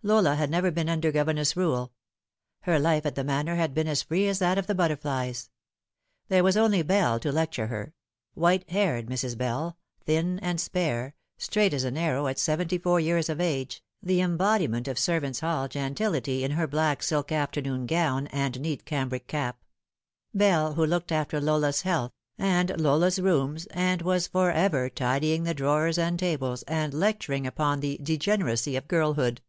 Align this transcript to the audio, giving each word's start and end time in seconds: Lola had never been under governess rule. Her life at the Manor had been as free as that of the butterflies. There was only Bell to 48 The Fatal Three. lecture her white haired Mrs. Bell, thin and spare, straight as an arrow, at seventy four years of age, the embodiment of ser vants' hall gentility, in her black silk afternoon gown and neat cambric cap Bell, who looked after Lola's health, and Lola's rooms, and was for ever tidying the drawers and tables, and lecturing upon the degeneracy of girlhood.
Lola 0.00 0.36
had 0.36 0.48
never 0.48 0.70
been 0.70 0.88
under 0.88 1.10
governess 1.10 1.56
rule. 1.56 1.92
Her 2.60 2.78
life 2.78 3.04
at 3.04 3.16
the 3.16 3.24
Manor 3.24 3.56
had 3.56 3.74
been 3.74 3.88
as 3.88 4.04
free 4.04 4.28
as 4.28 4.38
that 4.38 4.56
of 4.56 4.68
the 4.68 4.74
butterflies. 4.74 5.50
There 6.28 6.44
was 6.44 6.56
only 6.56 6.82
Bell 6.82 7.18
to 7.18 7.32
48 7.32 7.32
The 7.32 7.32
Fatal 7.32 7.32
Three. 7.32 7.34
lecture 7.40 7.66
her 7.66 7.94
white 8.34 8.70
haired 8.70 9.06
Mrs. 9.08 9.36
Bell, 9.36 9.76
thin 10.04 10.38
and 10.40 10.60
spare, 10.60 11.14
straight 11.36 11.74
as 11.74 11.82
an 11.82 11.96
arrow, 11.96 12.28
at 12.28 12.38
seventy 12.38 12.78
four 12.78 13.00
years 13.00 13.28
of 13.28 13.40
age, 13.40 13.82
the 14.00 14.20
embodiment 14.20 14.86
of 14.86 15.00
ser 15.00 15.18
vants' 15.18 15.40
hall 15.40 15.66
gentility, 15.66 16.44
in 16.44 16.52
her 16.52 16.68
black 16.68 17.02
silk 17.02 17.32
afternoon 17.32 17.84
gown 17.84 18.28
and 18.28 18.60
neat 18.60 18.84
cambric 18.84 19.26
cap 19.26 19.64
Bell, 20.32 20.74
who 20.74 20.86
looked 20.86 21.10
after 21.10 21.40
Lola's 21.40 21.82
health, 21.82 22.12
and 22.38 22.80
Lola's 22.80 23.18
rooms, 23.20 23.66
and 23.72 24.00
was 24.02 24.28
for 24.28 24.52
ever 24.52 24.88
tidying 24.88 25.42
the 25.42 25.54
drawers 25.54 25.98
and 25.98 26.20
tables, 26.20 26.62
and 26.68 26.94
lecturing 26.94 27.48
upon 27.48 27.80
the 27.80 27.98
degeneracy 28.00 28.76
of 28.76 28.86
girlhood. 28.86 29.40